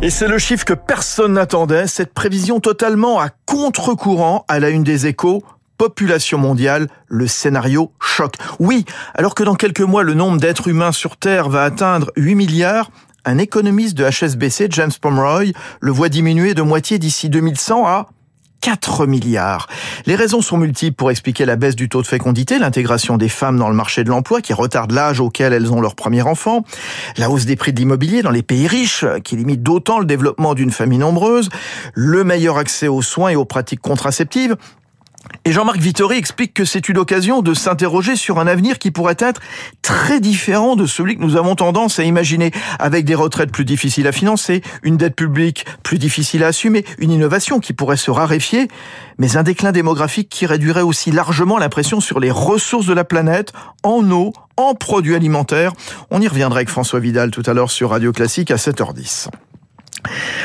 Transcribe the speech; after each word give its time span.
Et 0.00 0.10
c'est 0.10 0.28
le 0.28 0.38
chiffre 0.38 0.64
que 0.64 0.74
personne 0.74 1.32
n'attendait, 1.32 1.88
cette 1.88 2.14
prévision 2.14 2.60
totalement 2.60 3.20
à 3.20 3.30
contre-courant 3.46 4.44
à 4.46 4.60
la 4.60 4.70
une 4.70 4.84
des 4.84 5.06
échos. 5.06 5.42
Population 5.76 6.38
mondiale, 6.38 6.88
le 7.06 7.26
scénario 7.26 7.92
choc. 8.00 8.34
Oui, 8.58 8.84
alors 9.14 9.34
que 9.34 9.42
dans 9.42 9.54
quelques 9.54 9.80
mois, 9.80 10.02
le 10.02 10.14
nombre 10.14 10.38
d'êtres 10.38 10.68
humains 10.68 10.92
sur 10.92 11.16
Terre 11.16 11.48
va 11.48 11.62
atteindre 11.62 12.10
8 12.16 12.34
milliards, 12.34 12.90
un 13.24 13.38
économiste 13.38 13.96
de 13.96 14.04
HSBC, 14.04 14.68
James 14.70 14.92
Pomeroy, 15.00 15.52
le 15.80 15.92
voit 15.92 16.08
diminuer 16.08 16.54
de 16.54 16.62
moitié 16.62 16.98
d'ici 16.98 17.28
2100 17.28 17.86
à 17.86 18.08
4 18.60 19.06
milliards. 19.06 19.68
Les 20.06 20.16
raisons 20.16 20.40
sont 20.40 20.56
multiples 20.56 20.96
pour 20.96 21.10
expliquer 21.10 21.44
la 21.44 21.56
baisse 21.56 21.76
du 21.76 21.88
taux 21.88 22.02
de 22.02 22.06
fécondité, 22.06 22.58
l'intégration 22.58 23.16
des 23.16 23.28
femmes 23.28 23.58
dans 23.58 23.68
le 23.68 23.74
marché 23.74 24.04
de 24.04 24.10
l'emploi 24.10 24.40
qui 24.40 24.52
retarde 24.52 24.92
l'âge 24.92 25.20
auquel 25.20 25.52
elles 25.52 25.72
ont 25.72 25.80
leur 25.80 25.94
premier 25.94 26.22
enfant, 26.22 26.64
la 27.16 27.30
hausse 27.30 27.44
des 27.44 27.56
prix 27.56 27.72
de 27.72 27.78
l'immobilier 27.78 28.22
dans 28.22 28.30
les 28.30 28.42
pays 28.42 28.66
riches 28.66 29.04
qui 29.24 29.36
limite 29.36 29.62
d'autant 29.62 29.98
le 29.98 30.06
développement 30.06 30.54
d'une 30.54 30.70
famille 30.70 30.98
nombreuse, 30.98 31.48
le 31.94 32.24
meilleur 32.24 32.58
accès 32.58 32.88
aux 32.88 33.02
soins 33.02 33.30
et 33.30 33.36
aux 33.36 33.44
pratiques 33.44 33.80
contraceptives, 33.80 34.56
et 35.44 35.52
Jean-Marc 35.52 35.78
Vittori 35.78 36.16
explique 36.16 36.52
que 36.52 36.64
c'est 36.64 36.88
une 36.88 36.98
occasion 36.98 37.40
de 37.40 37.54
s'interroger 37.54 38.16
sur 38.16 38.38
un 38.38 38.46
avenir 38.46 38.78
qui 38.78 38.90
pourrait 38.90 39.16
être 39.18 39.40
très 39.82 40.20
différent 40.20 40.76
de 40.76 40.86
celui 40.86 41.16
que 41.16 41.22
nous 41.22 41.36
avons 41.36 41.54
tendance 41.54 41.98
à 41.98 42.04
imaginer, 42.04 42.50
avec 42.78 43.04
des 43.04 43.14
retraites 43.14 43.50
plus 43.50 43.64
difficiles 43.64 44.06
à 44.06 44.12
financer, 44.12 44.62
une 44.82 44.96
dette 44.96 45.16
publique 45.16 45.64
plus 45.82 45.98
difficile 45.98 46.44
à 46.44 46.48
assumer, 46.48 46.84
une 46.98 47.10
innovation 47.10 47.60
qui 47.60 47.72
pourrait 47.72 47.96
se 47.96 48.10
raréfier, 48.10 48.68
mais 49.16 49.36
un 49.36 49.42
déclin 49.42 49.72
démographique 49.72 50.28
qui 50.28 50.44
réduirait 50.44 50.82
aussi 50.82 51.10
largement 51.10 51.58
la 51.58 51.68
pression 51.68 52.00
sur 52.00 52.20
les 52.20 52.30
ressources 52.30 52.86
de 52.86 52.94
la 52.94 53.04
planète, 53.04 53.52
en 53.82 54.10
eau, 54.10 54.32
en 54.58 54.74
produits 54.74 55.14
alimentaires. 55.14 55.72
On 56.10 56.20
y 56.20 56.28
reviendra 56.28 56.58
avec 56.58 56.68
François 56.68 57.00
Vidal 57.00 57.30
tout 57.30 57.42
à 57.46 57.54
l'heure 57.54 57.70
sur 57.70 57.90
Radio 57.90 58.12
Classique 58.12 58.50
à 58.50 58.56
7h10. 58.56 59.28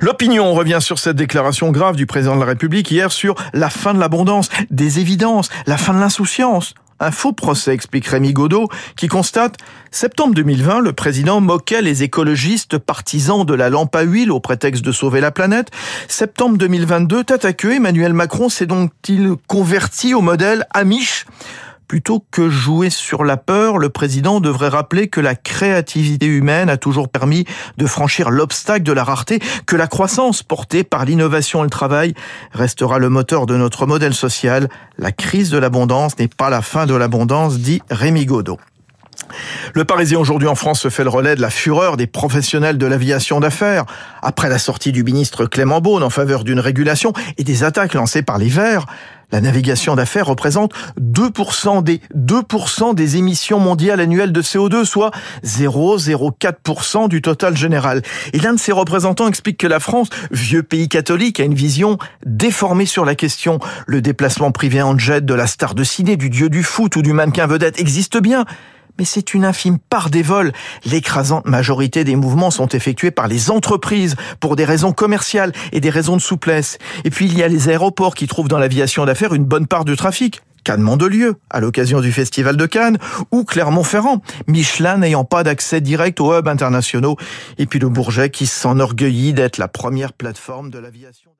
L'opinion 0.00 0.52
revient 0.54 0.78
sur 0.80 0.98
cette 0.98 1.16
déclaration 1.16 1.70
grave 1.70 1.96
du 1.96 2.06
président 2.06 2.34
de 2.34 2.40
la 2.40 2.46
République 2.46 2.90
hier 2.90 3.12
sur 3.12 3.34
la 3.52 3.70
fin 3.70 3.94
de 3.94 4.00
l'abondance, 4.00 4.48
des 4.70 4.98
évidences, 5.00 5.48
la 5.66 5.76
fin 5.76 5.94
de 5.94 6.00
l'insouciance. 6.00 6.74
Un 7.00 7.12
faux 7.12 7.32
procès, 7.32 7.74
explique 7.74 8.08
Rémi 8.08 8.32
Godot, 8.32 8.68
qui 8.96 9.06
constate 9.06 9.56
septembre 9.92 10.34
2020, 10.34 10.80
le 10.80 10.92
président 10.92 11.40
moquait 11.40 11.80
les 11.80 12.02
écologistes 12.02 12.76
partisans 12.76 13.44
de 13.44 13.54
la 13.54 13.70
lampe 13.70 13.94
à 13.94 14.02
huile 14.02 14.32
au 14.32 14.40
prétexte 14.40 14.84
de 14.84 14.90
sauver 14.90 15.20
la 15.20 15.30
planète. 15.30 15.70
Septembre 16.08 16.58
2022, 16.58 17.22
tête 17.22 17.44
à 17.44 17.52
queue, 17.52 17.74
Emmanuel 17.74 18.14
Macron 18.14 18.48
s'est 18.48 18.66
donc-il 18.66 19.34
converti 19.46 20.12
au 20.12 20.22
modèle 20.22 20.66
Amish? 20.74 21.24
Plutôt 21.88 22.22
que 22.30 22.50
jouer 22.50 22.90
sur 22.90 23.24
la 23.24 23.38
peur, 23.38 23.78
le 23.78 23.88
président 23.88 24.40
devrait 24.40 24.68
rappeler 24.68 25.08
que 25.08 25.22
la 25.22 25.34
créativité 25.34 26.26
humaine 26.26 26.68
a 26.68 26.76
toujours 26.76 27.08
permis 27.08 27.46
de 27.78 27.86
franchir 27.86 28.28
l'obstacle 28.28 28.82
de 28.82 28.92
la 28.92 29.04
rareté, 29.04 29.40
que 29.64 29.74
la 29.74 29.86
croissance 29.86 30.42
portée 30.42 30.84
par 30.84 31.06
l'innovation 31.06 31.60
et 31.60 31.64
le 31.64 31.70
travail 31.70 32.12
restera 32.52 32.98
le 32.98 33.08
moteur 33.08 33.46
de 33.46 33.56
notre 33.56 33.86
modèle 33.86 34.12
social. 34.12 34.68
La 34.98 35.12
crise 35.12 35.48
de 35.48 35.56
l'abondance 35.56 36.18
n'est 36.18 36.28
pas 36.28 36.50
la 36.50 36.60
fin 36.60 36.84
de 36.84 36.94
l'abondance, 36.94 37.58
dit 37.58 37.80
Rémi 37.88 38.26
Godot. 38.26 38.58
Le 39.74 39.84
Parisien 39.84 40.18
aujourd'hui 40.18 40.48
en 40.48 40.54
France 40.54 40.80
se 40.80 40.90
fait 40.90 41.04
le 41.04 41.10
relais 41.10 41.36
de 41.36 41.40
la 41.40 41.50
fureur 41.50 41.96
des 41.96 42.06
professionnels 42.06 42.78
de 42.78 42.86
l'aviation 42.86 43.40
d'affaires. 43.40 43.84
Après 44.22 44.48
la 44.48 44.58
sortie 44.58 44.92
du 44.92 45.04
ministre 45.04 45.46
Clément 45.46 45.80
Beaune 45.80 46.02
en 46.02 46.10
faveur 46.10 46.44
d'une 46.44 46.60
régulation 46.60 47.12
et 47.36 47.44
des 47.44 47.64
attaques 47.64 47.94
lancées 47.94 48.22
par 48.22 48.38
les 48.38 48.48
Verts, 48.48 48.86
la 49.30 49.40
navigation 49.40 49.94
d'affaires 49.94 50.26
représente 50.26 50.72
2% 51.00 51.82
des 51.82 52.00
2% 52.16 52.94
des 52.94 53.16
émissions 53.16 53.60
mondiales 53.60 54.00
annuelles 54.00 54.32
de 54.32 54.42
CO2, 54.42 54.84
soit 54.84 55.10
0,04% 55.44 57.08
du 57.08 57.22
total 57.22 57.56
général. 57.56 58.02
Et 58.32 58.38
l'un 58.38 58.54
de 58.54 58.58
ses 58.58 58.72
représentants 58.72 59.28
explique 59.28 59.58
que 59.58 59.66
la 59.66 59.80
France, 59.80 60.08
vieux 60.30 60.62
pays 60.62 60.88
catholique, 60.88 61.40
a 61.40 61.44
une 61.44 61.54
vision 61.54 61.98
déformée 62.24 62.86
sur 62.86 63.04
la 63.04 63.14
question. 63.14 63.58
Le 63.86 64.00
déplacement 64.00 64.50
privé 64.50 64.80
en 64.82 64.98
jet 64.98 65.24
de 65.24 65.34
la 65.34 65.46
star 65.46 65.74
de 65.74 65.84
ciné, 65.84 66.16
du 66.16 66.30
dieu 66.30 66.48
du 66.48 66.62
foot 66.62 66.96
ou 66.96 67.02
du 67.02 67.12
mannequin 67.12 67.46
vedette 67.46 67.78
existe 67.78 68.18
bien 68.18 68.44
mais 68.98 69.04
c'est 69.04 69.34
une 69.34 69.44
infime 69.44 69.78
part 69.78 70.10
des 70.10 70.22
vols. 70.22 70.52
L'écrasante 70.84 71.46
majorité 71.46 72.04
des 72.04 72.16
mouvements 72.16 72.50
sont 72.50 72.68
effectués 72.68 73.10
par 73.10 73.28
les 73.28 73.50
entreprises 73.50 74.16
pour 74.40 74.56
des 74.56 74.64
raisons 74.64 74.92
commerciales 74.92 75.52
et 75.72 75.80
des 75.80 75.90
raisons 75.90 76.16
de 76.16 76.22
souplesse. 76.22 76.78
Et 77.04 77.10
puis 77.10 77.26
il 77.26 77.36
y 77.36 77.42
a 77.42 77.48
les 77.48 77.68
aéroports 77.68 78.14
qui 78.14 78.26
trouvent 78.26 78.48
dans 78.48 78.58
l'aviation 78.58 79.04
d'affaires 79.04 79.34
une 79.34 79.44
bonne 79.44 79.66
part 79.66 79.84
du 79.84 79.96
trafic. 79.96 80.42
Cannes-Mandelieu, 80.64 81.36
à 81.48 81.60
l'occasion 81.60 82.00
du 82.00 82.12
Festival 82.12 82.56
de 82.56 82.66
Cannes, 82.66 82.98
ou 83.32 83.44
Clermont-Ferrand, 83.44 84.20
Michelin 84.48 84.98
n'ayant 84.98 85.24
pas 85.24 85.42
d'accès 85.42 85.80
direct 85.80 86.20
aux 86.20 86.34
hubs 86.34 86.48
internationaux, 86.48 87.16
et 87.56 87.64
puis 87.64 87.78
le 87.78 87.88
Bourget 87.88 88.28
qui 88.28 88.46
s'enorgueillit 88.46 89.32
d'être 89.32 89.56
la 89.56 89.68
première 89.68 90.12
plateforme 90.12 90.68
de 90.68 90.78
l'aviation. 90.78 91.30